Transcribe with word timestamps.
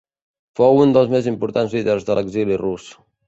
Fou 0.59 0.79
un 0.85 0.95
dels 0.95 1.11
més 1.15 1.29
importants 1.33 1.77
líders 1.79 2.09
de 2.09 2.17
l'exili 2.21 2.61
rus. 2.65 2.89